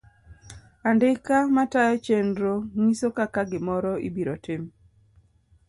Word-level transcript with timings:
Andika 0.89 1.35
matayo 1.55 1.95
chenrno 2.05 2.55
ng'iso 2.79 3.07
kaka 3.17 3.41
gi 3.49 3.59
moro 3.67 3.91
ibiro 4.07 4.35
tim. 4.43 4.61